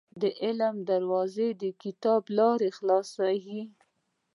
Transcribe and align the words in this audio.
•د 0.21 0.23
علم 0.43 0.75
دروازه، 0.89 1.47
د 1.61 1.63
کتاب 1.83 2.21
له 2.29 2.33
لارې 2.37 2.69
خلاصېږي. 2.77 3.61